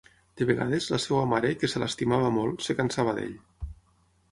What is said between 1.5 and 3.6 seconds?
que se l'estimava molt, es cansava d'ell.